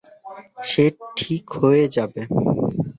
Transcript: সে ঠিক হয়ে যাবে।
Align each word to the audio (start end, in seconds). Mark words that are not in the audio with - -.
সে 0.63 0.85
ঠিক 1.17 1.43
হয়ে 1.57 1.85
যাবে। 1.95 2.21